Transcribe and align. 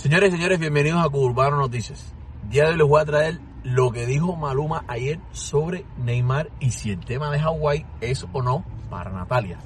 Señores 0.00 0.30
y 0.30 0.36
señores, 0.36 0.58
bienvenidos 0.58 1.04
a 1.04 1.08
Urbano 1.08 1.58
Noticias. 1.58 2.14
Día 2.48 2.64
de 2.64 2.70
hoy 2.70 2.78
les 2.78 2.86
voy 2.86 3.02
a 3.02 3.04
traer 3.04 3.38
lo 3.64 3.90
que 3.90 4.06
dijo 4.06 4.34
Maluma 4.34 4.82
ayer 4.88 5.18
sobre 5.32 5.84
Neymar 5.98 6.48
y 6.58 6.70
si 6.70 6.90
el 6.90 7.04
tema 7.04 7.30
de 7.30 7.38
Hawái 7.38 7.84
es 8.00 8.24
o 8.32 8.40
no 8.40 8.64
para 8.88 9.10
Natalia. 9.10 9.58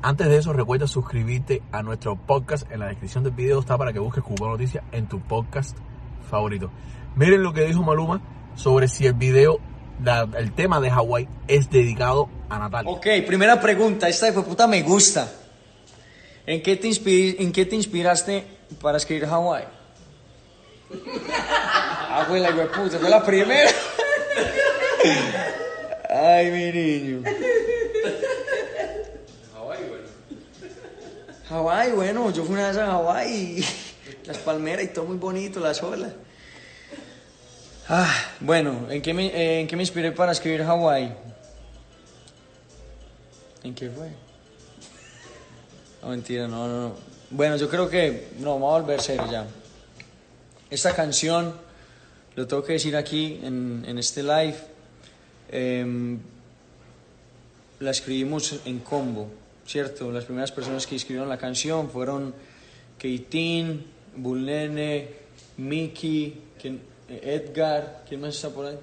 Antes 0.00 0.28
de 0.28 0.38
eso, 0.38 0.54
recuerda 0.54 0.86
suscribirte 0.86 1.60
a 1.70 1.82
nuestro 1.82 2.16
podcast. 2.16 2.66
En 2.72 2.80
la 2.80 2.86
descripción 2.86 3.24
del 3.24 3.34
video 3.34 3.60
está 3.60 3.76
para 3.76 3.92
que 3.92 3.98
busques 3.98 4.24
Urbano 4.26 4.52
Noticias 4.52 4.84
en 4.90 5.06
tu 5.06 5.20
podcast 5.20 5.76
favorito. 6.30 6.70
Miren 7.14 7.42
lo 7.42 7.52
que 7.52 7.66
dijo 7.66 7.82
Maluma 7.82 8.22
sobre 8.54 8.88
si 8.88 9.04
el 9.04 9.12
video, 9.12 9.58
el 10.38 10.52
tema 10.52 10.80
de 10.80 10.90
Hawái 10.90 11.28
es 11.46 11.68
dedicado 11.68 12.30
a 12.48 12.58
Natalia. 12.58 12.90
Ok, 12.90 13.06
primera 13.26 13.60
pregunta, 13.60 14.08
esta 14.08 14.30
de 14.30 14.32
puta 14.40 14.66
me 14.66 14.80
gusta. 14.80 15.30
¿En 16.46 16.62
qué 16.62 16.76
te, 16.76 16.88
inspi- 16.88 17.36
en 17.38 17.52
qué 17.52 17.66
te 17.66 17.76
inspiraste 17.76 18.61
para 18.80 18.98
escribir 18.98 19.26
Hawaii? 19.26 19.64
Ah, 21.34 22.24
fue 22.28 22.40
la 22.40 22.50
puta, 22.50 22.98
fue 22.98 23.08
la 23.08 23.24
primera. 23.24 23.70
Ay, 26.10 26.50
mi 26.50 26.72
niño. 26.72 27.22
Hawái, 31.48 31.92
bueno, 31.92 32.30
yo 32.30 32.44
fui 32.44 32.54
una 32.54 32.68
vez 32.68 32.78
a 32.78 32.86
Hawái, 32.86 33.62
las 34.24 34.38
palmeras 34.38 34.84
y 34.86 34.88
todo 34.88 35.04
muy 35.04 35.18
bonito, 35.18 35.60
las 35.60 35.82
olas. 35.82 36.12
Ah, 37.88 38.10
bueno, 38.40 38.86
¿en 38.88 39.02
qué 39.02 39.12
me, 39.12 39.26
eh, 39.26 39.60
¿en 39.60 39.66
qué 39.66 39.76
me 39.76 39.82
inspiré 39.82 40.12
para 40.12 40.32
escribir 40.32 40.64
Hawái? 40.64 41.14
¿En 43.64 43.74
qué 43.74 43.90
fue? 43.90 44.08
No, 46.02 46.08
mentira, 46.08 46.48
no, 46.48 46.66
no, 46.66 46.88
no. 46.88 46.94
Bueno, 47.34 47.56
yo 47.56 47.66
creo 47.66 47.88
que, 47.88 48.28
no, 48.40 48.52
vamos 48.52 48.74
a 48.74 48.82
volver 48.82 49.00
serio 49.00 49.26
ya. 49.30 49.46
Esta 50.68 50.94
canción, 50.94 51.54
lo 52.36 52.46
tengo 52.46 52.62
que 52.62 52.74
decir 52.74 52.94
aquí 52.94 53.40
en, 53.42 53.86
en 53.88 53.96
este 53.96 54.22
live, 54.22 54.56
em, 55.50 56.18
la 57.80 57.90
escribimos 57.90 58.60
en 58.66 58.80
combo, 58.80 59.30
¿cierto? 59.66 60.12
Las 60.12 60.26
primeras 60.26 60.52
personas 60.52 60.86
que 60.86 60.96
escribieron 60.96 61.30
la 61.30 61.38
canción 61.38 61.88
fueron 61.88 62.34
Keitin, 62.98 63.82
Bulnene, 64.14 65.08
Miki, 65.56 66.38
¿quién? 66.60 66.82
Edgar, 67.08 68.04
¿quién 68.06 68.20
más 68.20 68.34
está 68.34 68.50
por 68.50 68.66
ahí? 68.66 68.78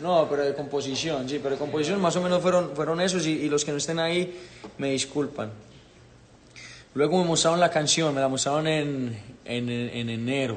No, 0.00 0.28
pero 0.30 0.44
de 0.44 0.54
composición, 0.54 1.28
sí, 1.28 1.40
pero 1.42 1.56
de 1.56 1.58
composición 1.58 2.00
más 2.00 2.14
o 2.14 2.22
menos 2.22 2.40
fueron, 2.40 2.70
fueron 2.76 3.00
esos 3.00 3.26
y, 3.26 3.32
y 3.32 3.48
los 3.48 3.64
que 3.64 3.72
no 3.72 3.78
estén 3.78 3.98
ahí 3.98 4.32
me 4.78 4.92
disculpan. 4.92 5.65
Luego 6.96 7.18
me 7.18 7.28
mostraron 7.28 7.60
la 7.60 7.68
canción, 7.68 8.14
me 8.14 8.22
la 8.22 8.28
mostraron 8.28 8.66
en, 8.66 9.14
en, 9.44 9.68
en 9.68 10.08
enero. 10.08 10.56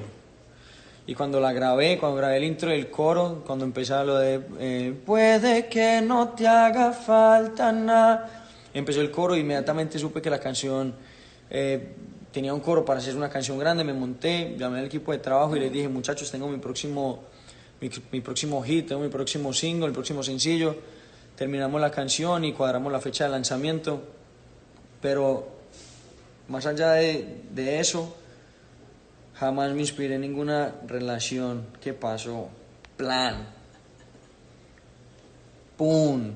Y 1.06 1.14
cuando 1.14 1.38
la 1.42 1.52
grabé, 1.52 1.98
cuando 1.98 2.16
grabé 2.16 2.38
el 2.38 2.46
intro 2.46 2.70
del 2.70 2.90
coro, 2.90 3.44
cuando 3.46 3.66
empezaba 3.66 4.06
lo 4.06 4.18
de 4.18 4.40
eh, 4.58 4.98
Puede 5.06 5.68
que 5.68 6.00
no 6.00 6.30
te 6.30 6.48
haga 6.48 6.94
falta 6.94 7.73
nada, 7.73 8.48
empezó 8.73 9.02
el 9.02 9.12
coro 9.12 9.36
y 9.36 9.42
inmediatamente 9.42 10.00
supe 10.00 10.22
que 10.22 10.30
la 10.30 10.40
canción 10.40 10.96
eh, 11.50 11.90
tenía 12.31 12.53
un 12.53 12.62
coro 12.62 12.86
para 12.86 13.00
hacer 13.00 13.18
una 13.18 13.30
canción 13.30 13.59
grande, 13.59 13.84
me 13.84 13.92
monté, 13.92 14.56
llamé 14.58 14.80
al 14.80 14.86
equipo 14.86 15.12
de 15.12 15.18
trabajo 15.18 15.58
y 15.58 15.59
les 15.59 15.74
dije, 15.74 15.90
muchachos, 15.90 16.31
tengo 16.31 16.48
mi 16.48 16.59
próximo, 16.59 17.20
mi, 17.81 17.90
mi 18.14 18.22
próximo 18.22 18.64
hit, 18.64 18.88
tengo 18.88 19.02
mi 19.02 19.09
próximo 19.09 19.52
single, 19.52 19.88
el 19.88 19.94
próximo 19.94 20.24
sencillo. 20.24 20.74
Terminamos 21.36 21.81
la 21.81 21.92
canción 21.92 22.46
y 22.46 22.53
cuadramos 22.53 22.94
la 22.94 23.02
fecha 23.02 23.26
de 23.26 23.31
lanzamiento, 23.31 24.02
pero 25.02 25.59
más 26.50 26.66
allá 26.66 26.92
de, 26.94 27.44
de 27.52 27.80
eso, 27.80 28.16
jamás 29.36 29.72
me 29.72 29.81
inspiré 29.81 30.16
en 30.16 30.22
ninguna 30.22 30.75
relación. 30.88 31.67
¿Qué 31.81 31.94
pasó? 31.94 32.50
Plan. 32.97 33.47
¡Pum! 35.78 36.34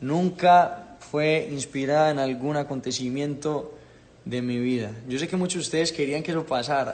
Nunca 0.00 0.98
fue 1.10 1.48
inspirada 1.50 2.10
en 2.10 2.18
algún 2.18 2.56
acontecimiento 2.56 3.78
de 4.24 4.42
mi 4.42 4.58
vida. 4.58 4.90
Yo 5.08 5.18
sé 5.18 5.26
que 5.26 5.36
muchos 5.36 5.54
de 5.54 5.60
ustedes 5.60 5.92
querían 5.92 6.22
que 6.22 6.32
eso 6.32 6.44
pasara. 6.44 6.92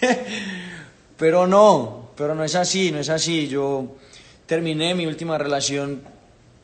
pero 1.16 1.46
no, 1.46 2.10
pero 2.16 2.34
no 2.34 2.42
es 2.42 2.54
así, 2.54 2.90
no 2.90 2.98
es 2.98 3.08
así. 3.08 3.46
Yo 3.46 3.96
terminé 4.46 4.94
mi 4.94 5.06
última 5.06 5.38
relación 5.38 6.02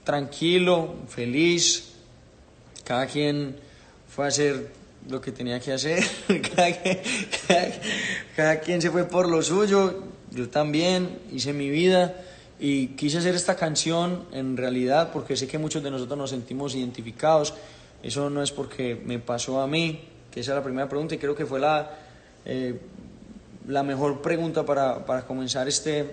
tranquilo, 0.03 0.97
feliz. 1.09 1.93
Cada 2.85 3.07
quien 3.07 3.57
fue 4.15 4.25
a 4.25 4.29
hacer 4.29 4.71
lo 5.09 5.21
que 5.21 5.33
tenía 5.33 5.61
que 5.61 5.73
hacer. 5.73 6.03
cada, 6.55 6.73
quien, 6.73 7.01
cada- 7.49 7.73
cada 8.37 8.61
quien 8.61 8.81
se 8.83 8.91
fue 8.91 9.05
por 9.05 9.29
lo 9.29 9.43
suyo. 9.43 10.03
Yo 10.31 10.49
también 10.49 11.19
hice 11.33 11.53
mi 11.53 11.71
vida. 11.71 12.15
Y 12.61 12.89
quise 12.89 13.19
hacer 13.19 13.35
esta 13.35 13.57
canción 13.57 14.25
en 14.33 14.57
realidad 14.57 15.11
porque 15.13 15.37
sé 15.37 15.47
que 15.49 15.59
muchos 15.59 15.83
de 15.83 15.91
nosotros 15.91 16.17
nos 16.17 16.31
sentimos 16.31 16.75
identificados. 16.75 17.53
Eso 18.03 18.31
no 18.31 18.43
es 18.43 18.53
porque 18.53 18.95
me 19.05 19.19
pasó 19.19 19.61
a 19.61 19.67
mí, 19.67 20.01
que 20.31 20.41
esa 20.41 20.53
es 20.53 20.57
la 20.59 20.63
primera 20.63 20.89
pregunta 20.89 21.15
y 21.15 21.19
creo 21.19 21.35
que 21.35 21.47
fue 21.47 21.59
la, 21.59 21.91
eh, 22.45 22.79
la 23.67 23.83
mejor 23.83 24.23
pregunta 24.23 24.65
para, 24.65 25.05
para 25.05 25.27
comenzar 25.27 25.67
este, 25.69 26.13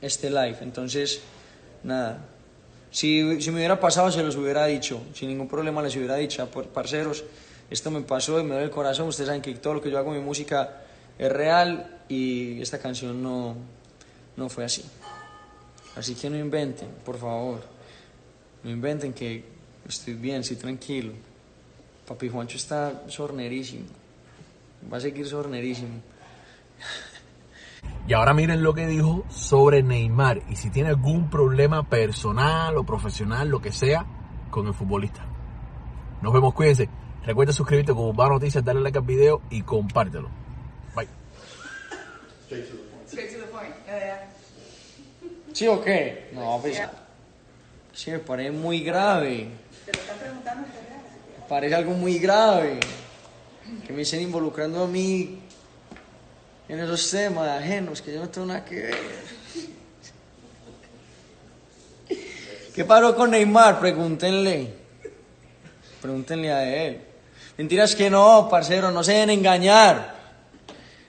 este 0.00 0.30
live. 0.30 0.56
Entonces, 0.62 1.20
nada, 1.84 2.24
si, 2.90 3.40
si 3.42 3.50
me 3.50 3.56
hubiera 3.58 3.78
pasado 3.80 4.10
se 4.10 4.22
los 4.22 4.36
hubiera 4.36 4.66
dicho, 4.66 5.00
sin 5.14 5.28
ningún 5.28 5.48
problema 5.48 5.82
les 5.82 5.94
hubiera 5.96 6.16
dicho, 6.16 6.46
"Par- 6.50 6.64
parceros, 6.66 7.24
esto 7.70 7.90
me 7.90 8.00
pasó 8.02 8.38
y 8.40 8.42
me 8.42 8.50
duele 8.50 8.64
el 8.64 8.70
corazón, 8.70 9.08
ustedes 9.08 9.26
saben 9.28 9.42
que 9.42 9.54
todo 9.54 9.74
lo 9.74 9.82
que 9.82 9.90
yo 9.90 9.98
hago 9.98 10.12
en 10.14 10.20
mi 10.20 10.24
música 10.24 10.82
es 11.18 11.30
real 11.30 12.00
y 12.08 12.60
esta 12.62 12.78
canción 12.78 13.22
no, 13.22 13.56
no 14.36 14.48
fue 14.48 14.64
así. 14.64 14.84
Así 15.96 16.14
que 16.14 16.30
no 16.30 16.36
inventen, 16.38 16.88
por 17.04 17.18
favor, 17.18 17.60
no 18.64 18.70
inventen 18.70 19.12
que 19.12 19.44
estoy 19.86 20.14
bien, 20.14 20.40
estoy 20.40 20.56
tranquilo. 20.56 21.12
Papi 22.06 22.28
Juancho 22.28 22.56
está 22.56 23.02
sornerísimo, 23.08 23.84
va 24.90 24.96
a 24.96 25.00
seguir 25.00 25.26
sornerísimo. 25.28 26.00
Y 28.08 28.14
ahora 28.14 28.32
miren 28.32 28.62
lo 28.62 28.72
que 28.72 28.86
dijo 28.86 29.26
sobre 29.28 29.82
Neymar 29.82 30.40
y 30.48 30.56
si 30.56 30.70
tiene 30.70 30.88
algún 30.88 31.28
problema 31.28 31.86
personal 31.90 32.78
o 32.78 32.84
profesional, 32.84 33.50
lo 33.50 33.60
que 33.60 33.70
sea, 33.70 34.06
con 34.48 34.66
el 34.66 34.72
futbolista. 34.72 35.26
Nos 36.22 36.32
vemos, 36.32 36.54
cuídense. 36.54 36.88
Recuerda 37.26 37.52
suscribirte 37.52 37.92
con 37.92 38.06
Urbano 38.06 38.34
Noticias, 38.34 38.64
darle 38.64 38.80
like 38.80 38.96
al 38.96 39.04
video 39.04 39.42
y 39.50 39.60
compártelo. 39.60 40.30
Bye. 40.96 41.06
Straight 43.06 43.30
to 43.30 43.40
the 43.40 43.52
point. 43.52 43.74
Yeah, 43.84 43.98
yeah. 43.98 44.30
¿Sí 45.52 45.66
o 45.68 45.78
qué? 45.82 46.30
No, 46.32 46.58
pues. 46.62 46.80
Sí, 47.92 48.10
me 48.10 48.20
parece 48.20 48.52
muy 48.52 48.80
grave. 48.80 49.50
Te 49.84 49.92
lo 49.92 50.00
están 50.00 50.18
preguntando 50.18 50.66
en 50.66 50.72
realidad. 50.72 51.02
Me 51.40 51.46
parece 51.46 51.74
algo 51.74 51.92
muy 51.92 52.18
grave. 52.18 52.80
Que 53.86 53.92
me 53.92 54.00
estén 54.00 54.22
involucrando 54.22 54.84
a 54.84 54.86
mí 54.86 55.42
en 56.68 56.78
esos 56.80 57.10
temas 57.10 57.48
ajenos 57.48 58.02
que 58.02 58.12
yo 58.14 58.20
no 58.20 58.28
tengo 58.28 58.46
nada 58.48 58.64
que 58.64 58.74
ver. 58.76 58.98
¿Qué 62.74 62.84
pasó 62.84 63.14
con 63.16 63.30
Neymar? 63.30 63.80
Pregúntenle. 63.80 64.72
Pregúntenle 66.00 66.52
a 66.52 66.84
él. 66.86 67.00
Mentiras 67.56 67.96
que 67.96 68.08
no, 68.08 68.48
parcero, 68.48 68.90
no 68.92 69.02
se 69.02 69.12
dejen 69.14 69.30
engañar. 69.30 70.16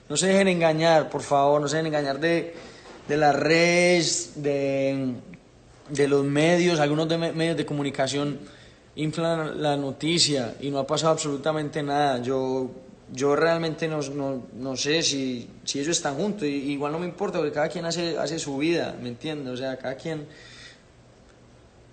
No 0.08 0.16
se 0.16 0.26
dejen 0.26 0.48
engañar, 0.48 1.08
por 1.08 1.22
favor, 1.22 1.60
no 1.60 1.68
se 1.68 1.76
dejen 1.76 1.86
engañar 1.94 2.18
de, 2.18 2.54
de 3.06 3.16
las 3.16 3.36
redes, 3.36 4.32
de, 4.42 5.14
de 5.88 6.08
los 6.08 6.24
medios, 6.24 6.80
algunos 6.80 7.08
de 7.08 7.18
me- 7.18 7.32
medios 7.32 7.56
de 7.56 7.64
comunicación 7.64 8.40
inflan 8.96 9.62
la 9.62 9.76
noticia 9.76 10.56
y 10.60 10.70
no 10.70 10.80
ha 10.80 10.86
pasado 10.86 11.12
absolutamente 11.12 11.80
nada. 11.84 12.20
Yo, 12.20 12.68
yo 13.12 13.34
realmente 13.36 13.88
no, 13.88 14.00
no, 14.02 14.46
no 14.54 14.76
sé 14.76 15.02
si, 15.02 15.48
si 15.64 15.80
ellos 15.80 15.96
están 15.96 16.14
juntos, 16.16 16.44
y, 16.44 16.72
igual 16.72 16.92
no 16.92 16.98
me 16.98 17.06
importa 17.06 17.38
porque 17.38 17.52
cada 17.52 17.68
quien 17.68 17.84
hace, 17.84 18.16
hace 18.18 18.38
su 18.38 18.56
vida, 18.58 18.96
¿me 19.02 19.08
entiendes? 19.08 19.52
O 19.52 19.56
sea, 19.56 19.76
cada 19.76 19.96
quien, 19.96 20.26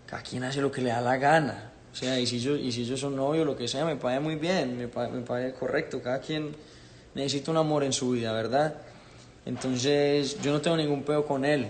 cada 0.06 0.22
quien 0.24 0.44
hace 0.44 0.62
lo 0.62 0.72
que 0.72 0.81
le 0.81 0.90
da 0.90 1.02
la 1.02 1.18
gana. 1.18 1.72
O 1.92 1.96
sea, 1.96 2.19
y 2.19 2.28
si 2.28 2.38
ellos, 2.38 2.60
y 2.62 2.72
si 2.72 2.81
ellos 2.84 3.00
son 3.00 3.16
novios, 3.16 3.46
lo 3.46 3.56
que 3.56 3.68
sea, 3.68 3.84
me 3.86 3.96
parece 3.96 4.19
muy 4.22 4.36
bien, 4.36 4.78
me, 4.78 4.88
pa- 4.88 5.08
me 5.08 5.24
correcto. 5.54 6.02
Cada 6.02 6.19
quien 6.19 6.56
necesita 7.16 7.52
un 7.52 7.58
amor 7.58 7.84
en 7.84 7.94
su 7.94 8.12
vida, 8.12 8.31
¿verdad? 8.34 8.75
Entonces, 9.46 10.40
yo 10.42 10.52
no 10.52 10.62
tengo 10.62 10.78
ningún 10.78 11.04
peo 11.04 11.25
con 11.25 11.44
él. 11.44 11.68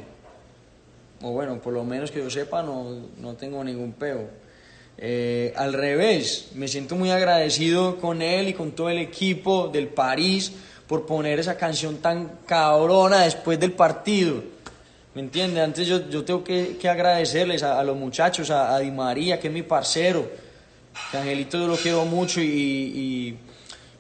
O 1.22 1.32
bueno, 1.32 1.60
por 1.62 1.74
lo 1.74 1.84
menos 1.84 2.12
que 2.12 2.20
yo 2.20 2.30
sepa, 2.30 2.62
no, 2.62 3.08
no 3.20 3.36
tengo 3.36 3.64
ningún 3.64 3.94
peo. 3.94 4.30
Eh, 5.00 5.54
al 5.56 5.74
revés, 5.74 6.50
me 6.56 6.68
siento 6.68 6.96
muy 6.96 7.12
agradecido 7.12 7.98
con 7.98 8.22
él 8.22 8.48
y 8.48 8.54
con 8.54 8.72
todo 8.72 8.90
el 8.90 8.98
equipo 8.98 9.68
del 9.68 9.88
París 9.88 10.54
por 10.88 11.06
poner 11.06 11.40
esa 11.40 11.56
canción 11.56 11.98
tan 11.98 12.40
cabrona 12.46 13.24
después 13.24 13.60
del 13.60 13.74
partido. 13.74 14.42
¿Me 15.14 15.22
entiendes? 15.22 15.64
Antes 15.64 15.88
yo, 15.88 16.10
yo 16.10 16.24
tengo 16.24 16.44
que, 16.44 16.78
que 16.78 16.90
agradecerles 16.90 17.64
a, 17.64 17.84
los 17.84 17.98
muchachos, 17.98 18.50
a, 18.50 18.76
a 18.76 18.80
Di 18.80 18.92
María, 18.92 19.40
que 19.40 19.48
es 19.48 19.54
mi 19.54 19.64
parcero. 19.64 20.30
Que 21.12 21.18
Angelito 21.18 21.60
yo 21.60 21.68
lo 21.68 21.76
quiero 21.76 22.06
mucho 22.06 22.42
y, 22.42 22.46
y, 22.46 23.40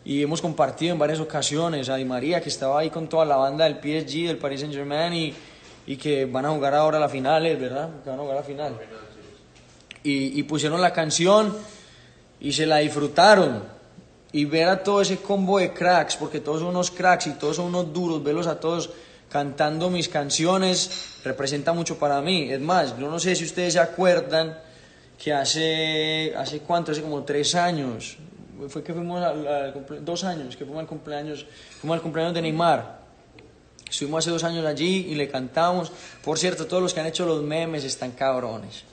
y 0.06 0.24
hemos 0.24 0.42
compartido 0.42 0.94
en 0.94 1.00
varias 1.00 1.20
ocasiones. 1.20 1.90
A 1.90 1.96
Di 1.96 2.06
María, 2.06 2.42
que 2.42 2.50
estaba 2.50 2.80
ahí 2.80 2.90
con 2.90 3.08
toda 3.08 3.26
la 3.26 3.36
banda 3.36 3.66
del 3.66 3.76
PSG, 3.76 4.28
del 4.28 4.38
Paris 4.38 4.62
Saint 4.62 4.74
Germain, 4.74 5.14
y, 5.14 5.34
y 5.86 5.98
que 5.98 6.26
van 6.26 6.46
a 6.46 6.50
jugar 6.50 6.74
ahora 6.74 7.00
la 7.00 7.10
final, 7.10 7.44
¿verdad? 7.58 7.90
Que 8.04 8.10
van 8.10 8.20
a 8.20 8.22
jugar 8.22 8.38
la 8.38 8.44
final. 8.44 8.74
Y, 10.09 10.44
pusieron 10.44 10.81
la 10.81 10.94
canción 10.94 11.54
y 12.39 12.54
se 12.54 12.65
la 12.65 12.77
disfrutaron. 12.77 13.63
Y 14.31 14.45
ver 14.45 14.69
a 14.69 14.83
todo 14.83 15.01
ese 15.01 15.18
combo 15.18 15.59
de 15.59 15.74
cracks, 15.74 16.15
porque 16.15 16.39
todos 16.39 16.59
son 16.59 16.69
unos 16.69 16.92
cracks 16.92 17.27
y 17.27 17.31
todos 17.31 17.57
son 17.57 17.65
unos 17.65 17.94
duros, 17.94 18.24
verlos 18.24 18.48
a 18.48 18.59
todos 18.59 18.89
cantando 19.30 19.89
mis 19.89 20.07
canciones 20.07 21.19
representa 21.24 21.74
mucho 21.74 21.98
para 21.98 22.21
mí. 22.21 22.50
Es 22.51 22.62
más, 22.62 22.98
yo 22.98 23.09
no 23.09 23.19
sé 23.19 23.36
si 23.36 23.44
ustedes 23.44 23.74
se 23.74 23.80
acuerdan 23.80 24.57
que 25.21 25.33
hace, 25.33 26.33
hace 26.36 26.60
cuánto, 26.60 26.92
hace 26.92 27.01
como 27.01 27.24
tres 27.24 27.56
años, 27.56 28.18
fue 28.69 28.83
que 28.83 28.94
fuimos 28.94 29.21
al, 29.24 29.48
al 29.48 30.06
dos 30.06 30.24
años, 30.24 30.56
que 30.56 30.65
fuimos 30.65 30.81
al 30.81 30.88
cumpleaños, 30.88 31.45
fuimos 31.80 31.95
al 31.95 32.01
cumpleaños 32.01 32.33
de 32.33 32.42
Neymar. 32.42 32.98
Estuvimos 33.89 34.24
hace 34.24 34.31
dos 34.31 34.44
años 34.44 34.65
allí 34.65 35.07
y 35.10 35.15
le 35.15 35.30
cantamos. 35.30 35.92
Por 36.24 36.38
cierto, 36.38 36.65
todos 36.65 36.83
los 36.83 36.94
que 36.94 37.00
han 37.00 37.06
hecho 37.07 37.25
los 37.25 37.42
memes 37.42 37.83
están 37.83 38.12
cabrones. 38.12 38.83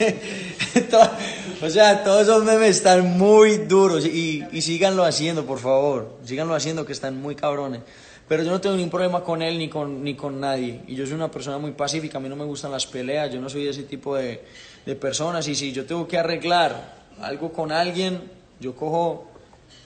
O 1.62 1.68
sea, 1.68 2.02
todos 2.02 2.22
esos 2.22 2.42
memes 2.42 2.76
están 2.76 3.18
muy 3.18 3.58
duros 3.58 4.06
y, 4.06 4.42
y 4.50 4.62
síganlo 4.62 5.04
haciendo, 5.04 5.44
por 5.44 5.58
favor. 5.58 6.16
Síganlo 6.24 6.54
haciendo 6.54 6.86
que 6.86 6.92
están 6.92 7.20
muy 7.20 7.34
cabrones. 7.34 7.82
Pero 8.26 8.42
yo 8.44 8.50
no 8.50 8.60
tengo 8.60 8.76
ningún 8.76 8.90
problema 8.90 9.22
con 9.22 9.42
él 9.42 9.58
ni 9.58 9.68
con, 9.68 10.02
ni 10.02 10.14
con 10.14 10.40
nadie. 10.40 10.80
Y 10.86 10.94
yo 10.94 11.04
soy 11.04 11.16
una 11.16 11.30
persona 11.30 11.58
muy 11.58 11.72
pacífica, 11.72 12.18
a 12.18 12.20
mí 12.20 12.28
no 12.28 12.36
me 12.36 12.44
gustan 12.44 12.70
las 12.70 12.86
peleas, 12.86 13.30
yo 13.30 13.40
no 13.40 13.50
soy 13.50 13.68
ese 13.68 13.82
tipo 13.82 14.16
de, 14.16 14.42
de 14.86 14.94
personas. 14.94 15.46
Y 15.48 15.54
si 15.54 15.72
yo 15.72 15.84
tengo 15.84 16.08
que 16.08 16.16
arreglar 16.16 16.94
algo 17.20 17.52
con 17.52 17.72
alguien, 17.72 18.22
yo 18.58 18.74
cojo 18.74 19.28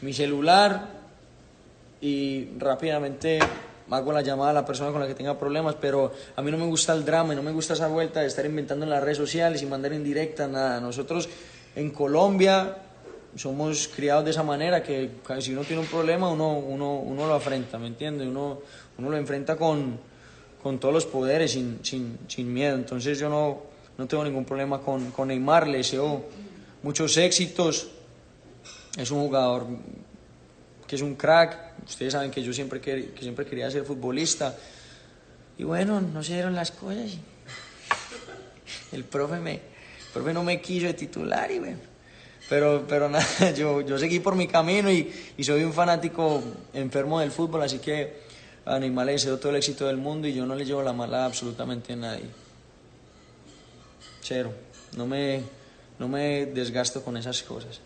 mi 0.02 0.12
celular 0.12 0.88
y 2.00 2.50
rápidamente 2.58 3.38
hago 3.90 4.12
la 4.12 4.22
llamada 4.22 4.50
a 4.50 4.54
la 4.54 4.64
persona 4.64 4.90
con 4.90 5.00
la 5.00 5.06
que 5.06 5.14
tenga 5.14 5.38
problemas, 5.38 5.76
pero 5.80 6.12
a 6.36 6.42
mí 6.42 6.50
no 6.50 6.58
me 6.58 6.66
gusta 6.66 6.92
el 6.92 7.04
drama 7.04 7.32
y 7.32 7.36
no 7.36 7.42
me 7.42 7.52
gusta 7.52 7.74
esa 7.74 7.88
vuelta 7.88 8.20
de 8.20 8.26
estar 8.26 8.44
inventando 8.46 8.84
en 8.84 8.90
las 8.90 9.02
redes 9.02 9.18
sociales 9.18 9.62
y 9.62 9.66
mandar 9.66 9.92
en 9.92 10.04
directa, 10.04 10.48
nada. 10.48 10.80
Nosotros 10.80 11.28
en 11.76 11.90
Colombia 11.90 12.76
somos 13.36 13.88
criados 13.88 14.24
de 14.24 14.30
esa 14.30 14.42
manera, 14.42 14.82
que 14.82 15.10
si 15.40 15.52
uno 15.52 15.62
tiene 15.62 15.82
un 15.82 15.88
problema, 15.88 16.30
uno, 16.30 16.58
uno, 16.58 16.98
uno 16.98 17.26
lo 17.26 17.34
afrenta, 17.34 17.78
¿me 17.78 17.88
entiendes? 17.88 18.28
Uno, 18.28 18.60
uno 18.98 19.10
lo 19.10 19.16
enfrenta 19.16 19.56
con, 19.56 19.98
con 20.62 20.78
todos 20.78 20.94
los 20.94 21.06
poderes, 21.06 21.52
sin, 21.52 21.80
sin, 21.82 22.18
sin 22.28 22.52
miedo. 22.52 22.76
Entonces 22.76 23.18
yo 23.18 23.28
no, 23.28 23.62
no 23.98 24.06
tengo 24.06 24.24
ningún 24.24 24.44
problema 24.44 24.80
con, 24.80 25.10
con 25.10 25.28
Neymar, 25.28 25.66
le 25.66 25.78
deseo 25.78 26.24
muchos 26.82 27.16
éxitos. 27.16 27.88
Es 28.96 29.10
un 29.10 29.20
jugador 29.20 29.66
que 30.86 30.96
es 30.96 31.02
un 31.02 31.16
crack. 31.16 31.73
Ustedes 31.86 32.12
saben 32.12 32.30
que 32.30 32.42
yo 32.42 32.52
siempre, 32.52 32.80
que 32.80 33.12
siempre 33.20 33.46
quería 33.46 33.70
ser 33.70 33.84
futbolista. 33.84 34.56
Y 35.58 35.64
bueno, 35.64 36.00
no 36.00 36.22
se 36.22 36.34
dieron 36.34 36.54
las 36.54 36.70
cosas. 36.70 37.12
El 38.92 39.04
profe, 39.04 39.38
me, 39.40 39.60
profe 40.12 40.32
no 40.32 40.42
me 40.42 40.60
quiso 40.60 40.86
de 40.86 40.94
titular 40.94 41.50
y 41.50 41.58
bueno. 41.58 41.78
Pero, 42.48 42.84
pero 42.86 43.08
nada, 43.08 43.26
yo, 43.56 43.80
yo 43.80 43.98
seguí 43.98 44.20
por 44.20 44.34
mi 44.34 44.46
camino 44.46 44.90
y, 44.90 45.12
y 45.36 45.44
soy 45.44 45.64
un 45.64 45.72
fanático 45.72 46.42
enfermo 46.74 47.20
del 47.20 47.30
fútbol, 47.30 47.62
así 47.62 47.78
que 47.78 48.24
a 48.66 48.78
Neymar 48.78 49.06
le 49.06 49.12
deseo 49.12 49.38
todo 49.38 49.50
el 49.50 49.56
éxito 49.56 49.86
del 49.86 49.96
mundo 49.96 50.28
y 50.28 50.34
yo 50.34 50.46
no 50.46 50.54
le 50.54 50.64
llevo 50.64 50.82
la 50.82 50.92
mala 50.92 51.22
a 51.22 51.26
absolutamente 51.26 51.92
a 51.92 51.96
nadie. 51.96 52.26
Cero. 54.20 54.52
No 54.96 55.06
me, 55.06 55.42
no 55.98 56.08
me 56.08 56.46
desgasto 56.46 57.02
con 57.02 57.16
esas 57.16 57.42
cosas. 57.42 57.80